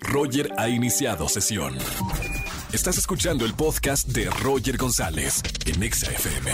[0.00, 1.76] Roger ha iniciado sesión.
[2.72, 6.50] Estás escuchando el podcast de Roger González en Exa FM.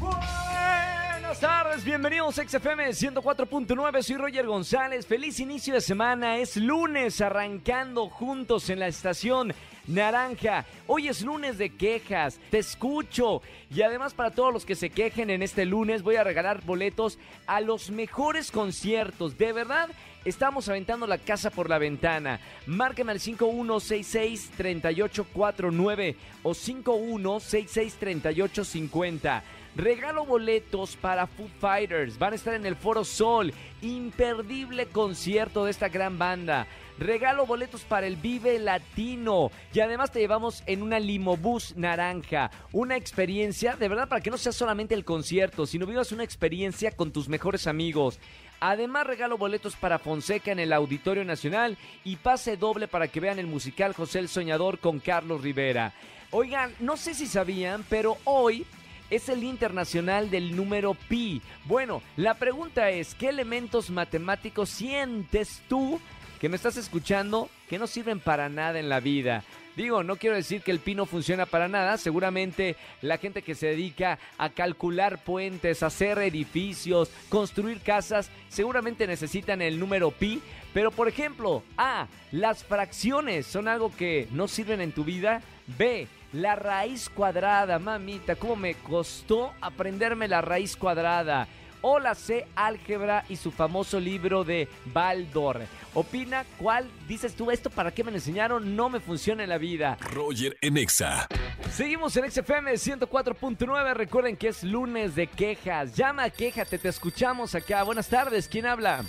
[0.00, 7.20] Buenas tardes, bienvenidos a XFM 104.9, soy Roger González, feliz inicio de semana, es lunes
[7.20, 9.52] arrancando juntos en la estación
[9.88, 10.64] Naranja.
[10.86, 13.42] Hoy es lunes de quejas, te escucho.
[13.74, 17.18] Y además para todos los que se quejen en este lunes voy a regalar boletos
[17.46, 19.38] a los mejores conciertos.
[19.38, 19.88] De verdad,
[20.24, 22.40] estamos aventando la casa por la ventana.
[22.66, 29.42] Márqueme al 5166-3849 o 5166-3850.
[29.76, 32.18] Regalo boletos para Foo Fighters.
[32.18, 33.54] Van a estar en el Foro Sol.
[33.80, 36.66] Imperdible concierto de esta gran banda.
[36.98, 39.50] Regalo boletos para el Vive Latino.
[39.72, 42.50] Y además te llevamos en una limobús naranja.
[42.72, 46.90] Una experiencia, de verdad, para que no sea solamente el concierto, sino vivas una experiencia
[46.90, 48.18] con tus mejores amigos.
[48.60, 53.38] Además regalo boletos para Fonseca en el Auditorio Nacional y pase doble para que vean
[53.38, 55.94] el musical José el Soñador con Carlos Rivera.
[56.32, 58.66] Oigan, no sé si sabían, pero hoy
[59.10, 61.40] es el internacional del número pi.
[61.64, 66.00] Bueno, la pregunta es, ¿qué elementos matemáticos sientes tú
[66.38, 69.44] que me estás escuchando que no sirven para nada en la vida?
[69.78, 71.98] Digo, no quiero decir que el pi no funciona para nada.
[71.98, 79.62] Seguramente la gente que se dedica a calcular puentes, hacer edificios, construir casas, seguramente necesitan
[79.62, 80.42] el número pi.
[80.74, 85.42] Pero por ejemplo, A, las fracciones son algo que no sirven en tu vida.
[85.78, 91.46] B, la raíz cuadrada, mamita, cómo me costó aprenderme la raíz cuadrada.
[91.80, 95.60] O la C, álgebra y su famoso libro de Baldor.
[95.94, 99.58] Opina cuál dices tú esto para qué me lo enseñaron, no me funciona en la
[99.58, 99.96] vida.
[100.12, 101.26] Roger en Exa.
[101.70, 103.94] Seguimos en XFM 104.9.
[103.94, 105.94] Recuerden que es lunes de quejas.
[105.94, 107.82] Llama, quéjate, te escuchamos acá.
[107.84, 109.04] Buenas tardes, ¿quién habla?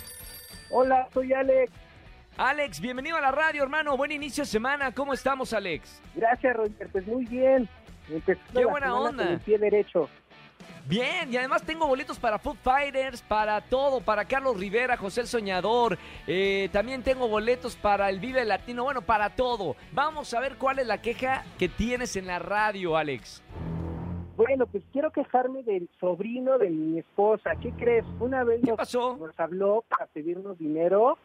[0.70, 1.72] Hola, soy Alex.
[2.36, 3.96] Alex, bienvenido a la radio, hermano.
[3.96, 4.92] Buen inicio de semana.
[4.92, 6.00] ¿Cómo estamos, Alex?
[6.14, 6.88] Gracias, Roger.
[6.90, 7.68] Pues muy bien.
[8.08, 9.24] Empezando Qué buena onda.
[9.24, 10.08] con el pie derecho.
[10.86, 15.26] Bien, y además tengo boletos para Food Fighters, para todo, para Carlos Rivera, José el
[15.26, 15.98] Soñador.
[16.26, 19.76] eh, también tengo boletos para el Vive Latino, bueno, para todo.
[19.92, 23.42] Vamos a ver cuál es la queja que tienes en la radio, Alex.
[24.36, 27.50] Bueno, pues quiero quejarme del sobrino de mi esposa.
[27.60, 28.06] ¿Qué crees?
[28.18, 29.16] Una vez ¿Qué nos, pasó?
[29.20, 31.18] nos habló para pedirnos dinero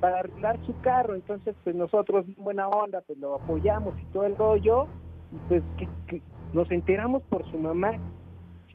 [0.00, 1.14] para arreglar su carro.
[1.14, 4.88] Entonces, pues nosotros, buena onda, pues lo apoyamos y todo el rollo.
[5.32, 6.20] Y pues que, que
[6.52, 7.92] nos enteramos por su mamá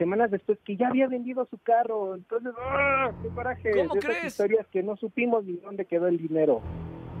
[0.02, 2.14] semanas después que ya había vendido su carro.
[2.16, 3.10] Entonces, ¡ah!
[3.22, 3.70] ¡Qué coraje!
[3.70, 4.24] ¿Cómo de esas crees?
[4.32, 6.60] historias que no supimos ni dónde quedó el dinero.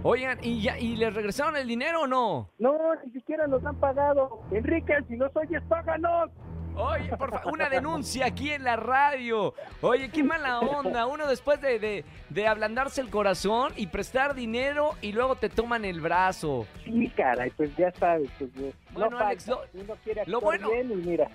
[0.02, 2.48] Oigan, ¿y, ya, ¿y les regresaron el dinero o no?
[2.58, 4.40] No, ni siquiera nos han pagado.
[4.50, 6.30] Enrique, si nos oyes, páganos.
[6.74, 9.52] Oye, por favor, una denuncia aquí en la radio.
[9.82, 11.06] Oye, qué mala onda.
[11.06, 15.84] Uno después de, de, de ablandarse el corazón y prestar dinero y luego te toman
[15.84, 16.66] el brazo.
[16.84, 18.30] Sí, caray, pues ya sabes.
[18.38, 18.50] Pues,
[18.94, 21.28] Bueno, no Alex, lo- Uno quiere lo bueno- bien y mira.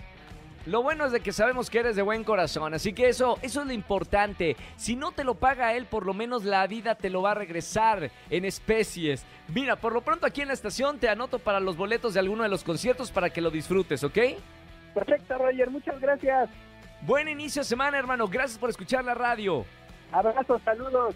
[0.68, 3.62] Lo bueno es de que sabemos que eres de buen corazón, así que eso, eso
[3.62, 4.58] es lo importante.
[4.76, 7.36] Si no te lo paga él, por lo menos la vida te lo va a
[7.36, 9.26] regresar en especies.
[9.48, 12.44] Mira, por lo pronto aquí en la estación te anoto para los boletos de alguno
[12.44, 14.18] de los conciertos para que lo disfrutes, ¿ok?
[14.94, 16.50] Perfecto, Roger, muchas gracias.
[17.04, 18.28] Buen inicio de semana, hermano.
[18.28, 19.66] Gracias por escuchar la radio.
[20.12, 21.16] Abrazos, saludos.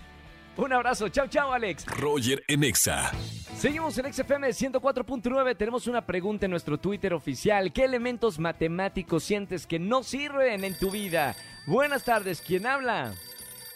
[0.58, 1.10] Un abrazo.
[1.10, 1.86] Chao, chao, Alex.
[1.86, 3.12] Roger en Exa.
[3.56, 5.56] Seguimos en XFM 104.9.
[5.56, 7.72] Tenemos una pregunta en nuestro Twitter oficial.
[7.72, 11.36] ¿Qué elementos matemáticos sientes que no sirven en tu vida?
[11.68, 12.42] Buenas tardes.
[12.42, 13.14] ¿Quién habla?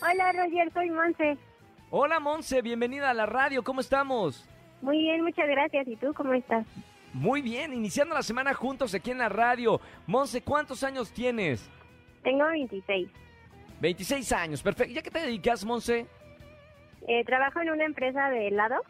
[0.02, 1.38] Hola Roger, soy Monse.
[1.92, 2.62] Hola, Monse.
[2.62, 3.64] Bienvenida a la radio.
[3.64, 4.46] ¿Cómo estamos?
[4.82, 5.88] Muy bien, muchas gracias.
[5.88, 6.66] ¿Y tú cómo estás?
[7.14, 7.74] Muy bien.
[7.74, 9.80] Iniciando la semana juntos aquí en la radio.
[10.08, 11.70] Monse, ¿cuántos años tienes?
[12.24, 13.08] Tengo 26.
[13.80, 14.62] 26 años.
[14.62, 14.94] Perfecto.
[14.94, 16.06] ¿Ya qué te dedicas, Monse?
[17.08, 18.82] Eh, trabajo en una empresa de helado.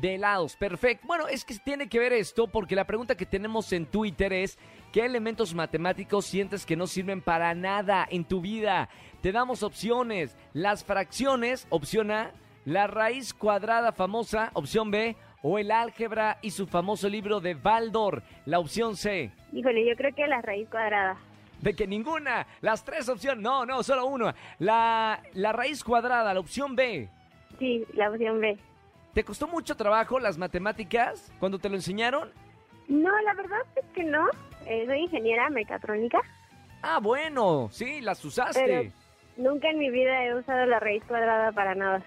[0.00, 1.06] De helados, perfecto.
[1.06, 4.58] Bueno, es que tiene que ver esto porque la pregunta que tenemos en Twitter es
[4.92, 8.88] ¿qué elementos matemáticos sientes que no sirven para nada en tu vida?
[9.20, 10.36] Te damos opciones.
[10.52, 12.32] Las fracciones, opción A,
[12.64, 18.22] la raíz cuadrada famosa, opción B, o el álgebra y su famoso libro de Baldor,
[18.46, 19.30] la opción C.
[19.52, 21.18] Híjole, yo creo que la raíz cuadrada.
[21.60, 24.34] De que ninguna, las tres opciones, no, no, solo una.
[24.58, 27.08] La, la raíz cuadrada, la opción B.
[27.58, 28.58] Sí, la opción B.
[29.12, 32.30] ¿Te costó mucho trabajo las matemáticas cuando te lo enseñaron?
[32.88, 34.26] No, la verdad es que no.
[34.66, 36.20] Eh, soy ingeniera mecatrónica,
[36.86, 38.62] Ah, bueno, sí, las usaste.
[38.62, 38.90] Pero-
[39.38, 42.02] nunca en mi vida he usado la raíz cuadrada para nada.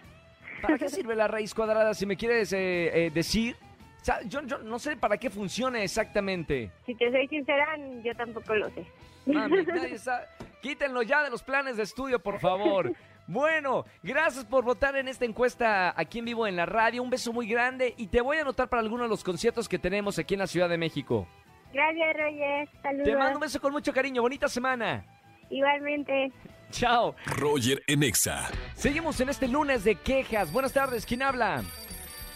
[0.61, 1.93] ¿Para qué sirve la raíz cuadrada?
[1.95, 3.55] Si me quieres eh, eh, decir.
[4.01, 6.69] O sea, yo, yo no sé para qué funciona exactamente.
[6.85, 8.85] Si te soy sincera, yo tampoco lo sé.
[9.25, 10.25] Mami, nadie sabe.
[10.61, 12.91] Quítenlo ya de los planes de estudio, por favor.
[13.27, 17.03] Bueno, gracias por votar en esta encuesta aquí en vivo en la radio.
[17.03, 19.77] Un beso muy grande y te voy a anotar para alguno de los conciertos que
[19.77, 21.27] tenemos aquí en la Ciudad de México.
[21.73, 22.69] Gracias, Roger.
[22.81, 23.05] Saludos.
[23.05, 24.21] Te mando un beso con mucho cariño.
[24.21, 25.05] Bonita semana.
[25.49, 26.31] Igualmente.
[26.71, 27.15] Chao.
[27.25, 28.49] Roger en Exa.
[28.75, 30.51] Seguimos en este lunes de quejas.
[30.53, 31.05] Buenas tardes.
[31.05, 31.63] ¿Quién habla?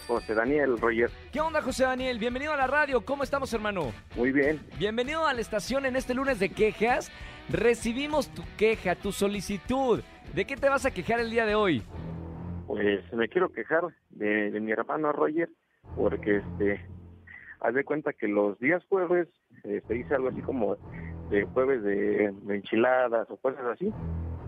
[0.06, 1.10] José Daniel Roger.
[1.32, 2.18] ¿Qué onda, José Daniel?
[2.18, 3.02] Bienvenido a la radio.
[3.02, 3.92] ¿Cómo estamos, hermano?
[4.14, 4.60] Muy bien.
[4.78, 7.10] Bienvenido a la estación en este lunes de quejas.
[7.48, 10.02] Recibimos tu queja, tu solicitud.
[10.34, 11.82] ¿De qué te vas a quejar el día de hoy?
[12.66, 15.50] Pues me quiero quejar de, de mi hermano Roger,
[15.96, 16.80] porque este,
[17.60, 19.28] haz de cuenta que los días jueves
[19.64, 20.76] este, hice algo así como
[21.28, 23.92] de jueves de, de enchiladas o cosas así,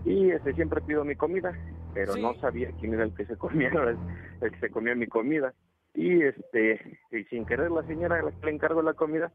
[0.05, 1.53] y este siempre pido mi comida,
[1.93, 2.21] pero Sí.
[2.21, 3.97] no sabía quién era el que se comía, el,
[4.41, 5.53] el que se comía mi comida,
[5.93, 9.31] y este, y sin querer la señora a la que le encargo la comida,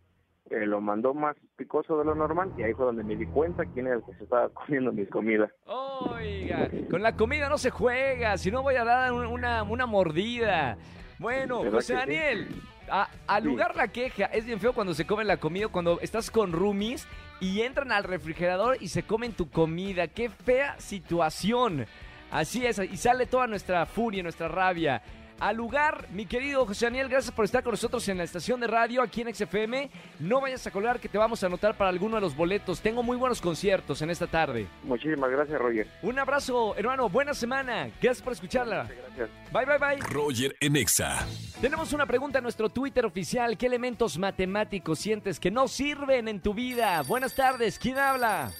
[0.50, 3.64] eh, lo mandó más picoso de lo normal, y ahí fue donde me di cuenta
[3.66, 5.50] quién era el que se estaba comiendo mis comidas.
[5.66, 9.86] Oiga, con la comida no se juega, si no voy a dar un- una, una
[9.86, 10.76] mordida.
[11.18, 11.98] Bueno, ¿Verdad José sí?
[11.98, 12.48] Daniel,
[12.90, 13.48] a, al Sí.
[13.48, 17.06] lugar la queja, es bien feo cuando se come la comida, cuando estás con roomies
[17.40, 20.08] y entran al refrigerador y se comen tu comida.
[20.08, 21.86] Qué fea situación.
[22.30, 25.02] Así es, y sale toda nuestra furia, nuestra rabia.
[25.40, 28.66] Al lugar, mi querido José Daniel, gracias por estar con nosotros en la estación de
[28.66, 29.88] radio aquí en XFM.
[30.18, 32.82] No vayas a colgar que te vamos a anotar para alguno de los boletos.
[32.82, 34.66] Tengo muy buenos conciertos en esta tarde.
[34.82, 35.86] Muchísimas gracias, Roger.
[36.02, 37.08] Un abrazo, hermano.
[37.08, 37.84] Buena semana.
[38.02, 38.86] Gracias por escucharla.
[39.16, 39.30] Gracias.
[39.50, 39.98] Bye, bye, bye.
[40.10, 41.26] Roger en Exa.
[41.62, 43.56] Tenemos una pregunta en nuestro Twitter oficial.
[43.56, 47.00] ¿Qué elementos matemáticos sientes que no sirven en tu vida?
[47.08, 47.78] Buenas tardes.
[47.78, 48.50] ¿Quién habla?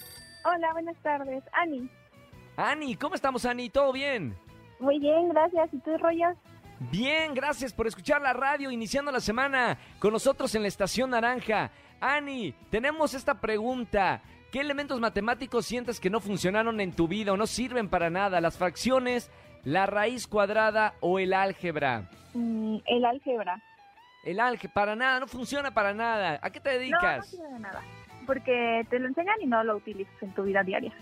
[0.47, 1.45] Hola, buenas tardes.
[1.53, 1.91] Ani.
[2.57, 3.69] Ani, ¿cómo estamos, Ani?
[3.69, 4.35] ¿Todo bien?
[4.79, 5.75] Muy bien, gracias.
[5.75, 6.35] ¿Y tú, Roger?
[6.91, 11.71] Bien, gracias por escuchar la radio iniciando la semana con nosotros en la Estación Naranja.
[12.01, 14.23] Ani, tenemos esta pregunta.
[14.51, 18.41] ¿Qué elementos matemáticos sientes que no funcionaron en tu vida o no sirven para nada?
[18.41, 19.31] ¿Las fracciones,
[19.63, 22.09] la raíz cuadrada o el álgebra?
[22.33, 23.63] Mm, el álgebra.
[24.25, 26.41] El álgebra, para nada, no funciona para nada.
[26.43, 27.31] ¿A qué te No, no dedicas?
[27.31, 27.83] sirve de nada.
[28.27, 30.93] Porque te lo enseñan y no lo utilizas en tu vida diaria.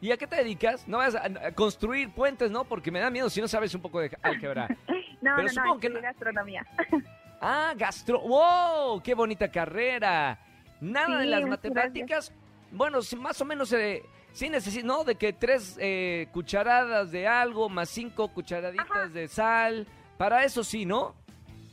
[0.00, 0.86] ¿Y a qué te dedicas?
[0.86, 2.64] No vas a construir puentes, ¿no?
[2.64, 4.68] Porque me da miedo si no sabes un poco de álgebra.
[5.24, 6.66] No, Pero no, supongo no, que gastronomía.
[7.46, 8.20] Ah, gastro.
[8.20, 9.02] ¡Wow!
[9.02, 10.38] ¡Qué bonita carrera!
[10.80, 12.32] Nada de las matemáticas.
[12.70, 15.04] Bueno, más o menos eh, sí necesito, ¿no?
[15.04, 19.08] De que tres eh, cucharadas de algo más cinco cucharaditas Ajá.
[19.08, 19.86] de sal.
[20.16, 21.14] Para eso sí, ¿no?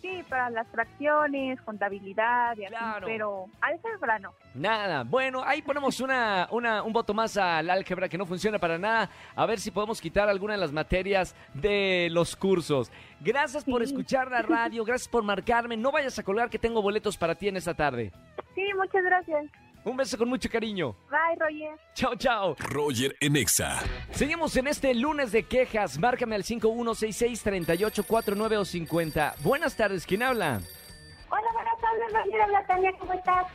[0.02, 3.06] Sí, para las fracciones, contabilidad y así, Claro.
[3.08, 4.34] pero álgebra no.
[4.56, 5.04] Nada.
[5.04, 9.10] Bueno, ahí ponemos una, una, un voto más al álgebra que no funciona para nada.
[9.36, 12.92] A ver si podemos quitar alguna de las materias de los cursos.
[13.20, 13.92] Gracias por Sí.
[13.94, 15.78] escuchar la radio, gracias por marcarme.
[15.78, 18.12] No vayas a colgar que tengo boletos para ti en esta tarde.
[18.56, 19.46] Sí, muchas gracias.
[19.84, 20.96] Un beso con mucho cariño.
[21.10, 21.76] Bye, Roger.
[21.96, 22.56] Chao, chao.
[22.60, 23.80] Roger en Exa.
[24.12, 25.98] Seguimos en este lunes de quejas.
[25.98, 29.34] Márcame al 5166-3849 o 50.
[29.44, 30.62] Buenas tardes, ¿quién habla?
[31.30, 32.42] Hola, buenas tardes, Roger.
[32.48, 33.48] Hola, Tania, ¿cómo estás?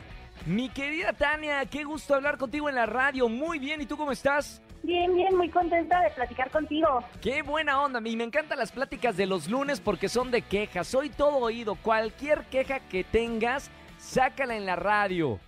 [0.45, 3.29] Mi querida Tania, qué gusto hablar contigo en la radio.
[3.29, 4.61] Muy bien, ¿y tú cómo estás?
[4.83, 7.03] Bien, bien, muy contenta de platicar contigo.
[7.21, 10.87] Qué buena onda, y me encantan las pláticas de los lunes porque son de quejas.
[10.87, 11.75] Soy todo oído.
[11.75, 15.39] Cualquier queja que tengas, sácala en la radio.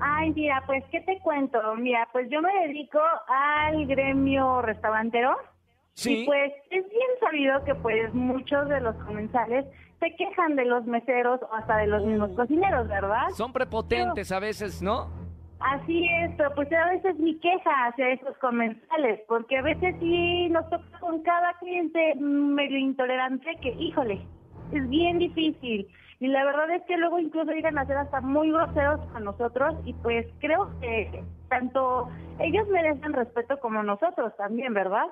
[0.00, 1.58] Ay, mira, pues, ¿qué te cuento?
[1.76, 5.36] Mira, pues yo me dedico al gremio restaurantero.
[5.94, 6.22] Sí.
[6.22, 9.64] Y pues es bien sabido que pues muchos de los comensales
[9.98, 12.06] se quejan de los meseros o hasta de los Uh.
[12.06, 13.30] mismos cocineros, ¿verdad?
[13.30, 15.08] Son prepotentes a veces, ¿no?
[15.58, 20.50] Así es, pero pues a veces mi queja hacia esos comensales, porque a veces sí
[20.50, 24.20] nos toca con cada cliente medio intolerante que, híjole,
[24.72, 25.88] es bien difícil.
[26.18, 29.74] Y la verdad es que luego incluso llegan a ser hasta muy groseros con nosotros
[29.84, 32.08] y pues creo que tanto
[32.38, 35.06] ellos merecen respeto como nosotros también, ¿verdad?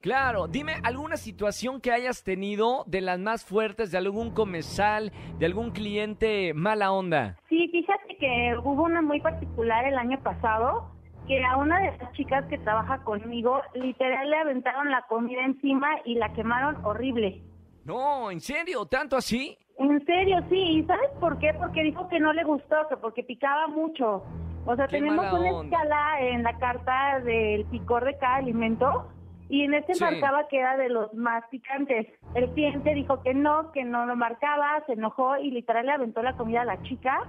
[0.00, 5.46] Claro, dime alguna situación que hayas tenido de las más fuertes, de algún comensal, de
[5.46, 7.36] algún cliente mala onda.
[7.48, 10.92] Sí, fíjate que hubo una muy particular el año pasado,
[11.26, 15.88] que a una de las chicas que trabaja conmigo, literal le aventaron la comida encima
[16.04, 17.42] y la quemaron horrible.
[17.86, 18.84] No, ¿en serio?
[18.86, 19.56] ¿Tanto así?
[19.78, 20.56] En serio, sí.
[20.56, 21.54] ¿Y sabes por qué?
[21.54, 24.24] Porque dijo que no le gustó, que porque picaba mucho.
[24.64, 25.76] O sea, Qué tenemos una onda.
[25.76, 29.08] escala en la carta del picor de cada alimento
[29.48, 30.02] y en este Sí.
[30.02, 32.08] marcaba que era de los más picantes.
[32.34, 36.20] El cliente dijo que no, que no lo marcaba, se enojó y literal le aventó
[36.22, 37.20] la comida a la chica.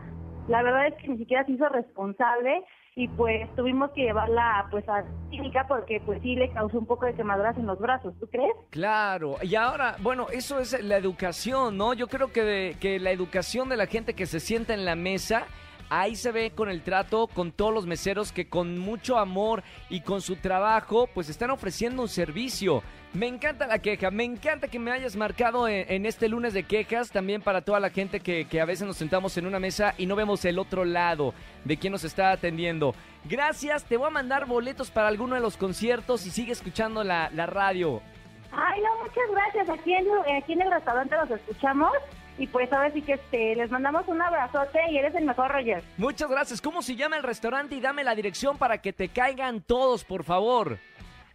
[0.48, 2.64] La verdad es que ni siquiera se hizo responsable
[2.96, 7.06] y pues tuvimos que llevarla pues a clínica porque pues sí le causó un poco
[7.06, 8.54] de quemaduras en los brazos, ¿tú crees?
[8.72, 11.94] Claro, y ahora, bueno, eso es la educación, ¿no?
[11.94, 15.46] Yo creo que, que la educación de la gente que se sienta en la mesa
[15.90, 20.02] ahí se ve con el trato con todos los meseros que con mucho amor y
[20.02, 22.84] con su trabajo pues están ofreciendo un servicio.
[23.14, 27.10] Me encanta la queja, me encanta que me hayas marcado en, este lunes de quejas,
[27.10, 30.16] también para toda la gente que, a veces nos sentamos en una mesa y no
[30.16, 32.94] vemos el otro lado de quién nos está atendiendo.
[33.24, 37.30] Gracias, te voy a mandar boletos para alguno de los conciertos y sigue escuchando la,
[37.30, 38.02] radio.
[38.52, 39.70] Ay, no, muchas gracias.
[39.70, 41.92] Aquí en el restaurante los escuchamos.
[42.38, 45.84] Y pues ahora sí que este, les mandamos un abrazote y eres el mejor, Roger.
[45.98, 46.62] Muchas gracias.
[46.62, 47.76] ¿Cómo se llama el restaurante?
[47.76, 50.78] Y dame la dirección para que te caigan todos, por favor.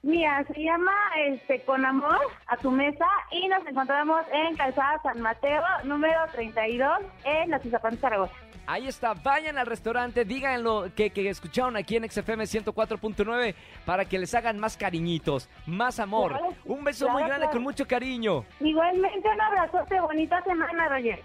[0.03, 0.93] Mira, se llama
[1.29, 2.19] este Con Amor
[2.49, 7.97] a tu mesa y nos encontramos en Calzada San Mateo, número 32, en la Tizapán,
[7.99, 8.35] Zaragoza.
[8.67, 13.55] Ahí está, vayan al restaurante, díganlo que, que escucharon aquí en XFM 104.9
[13.85, 16.33] para que les hagan más cariñitos, más amor.
[16.33, 17.53] Claro, Un beso muy grande claro.
[17.53, 18.45] con mucho cariño.
[18.61, 21.21] Igualmente un abrazote, bonita semana, Roger.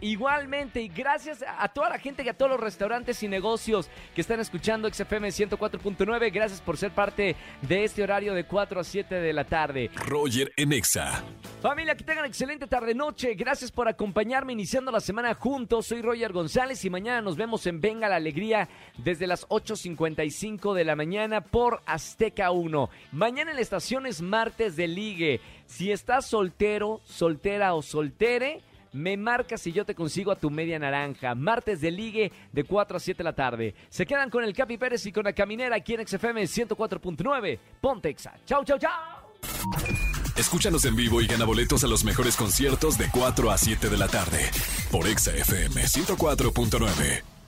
[0.00, 4.22] Igualmente, y gracias a toda la gente y a todos los restaurantes y negocios que
[4.22, 6.32] están escuchando XFM 104.9.
[6.32, 9.90] Gracias por ser parte de este horario de 4 a 7 de la tarde.
[9.94, 11.22] Roger en Exa.
[11.60, 13.34] Familia, que tengan excelente tarde-noche.
[13.34, 15.86] Gracias por acompañarme iniciando la semana juntos.
[15.86, 20.84] Soy Roger González y mañana nos vemos en Venga la Alegría desde las 8.55 de
[20.84, 22.88] la mañana por Azteca 1.
[23.12, 25.40] Mañana en la estación es martes de ligue.
[25.66, 30.78] Si estás soltero, soltera o soltere, me marcas y yo te consigo a tu media
[30.78, 31.34] naranja.
[31.34, 33.74] Martes de ligue de 4 a 7 de la tarde.
[33.88, 37.58] Se quedan con el Capi Pérez y con la caminera aquí en XFM 104.9.
[37.80, 38.34] Pontexa.
[38.44, 38.90] Chau, chau, chau.
[40.36, 43.96] Escúchanos en vivo y gana boletos a los mejores conciertos de 4 a 7 de
[43.96, 44.50] la tarde
[44.90, 47.39] por Exa FM 104.9.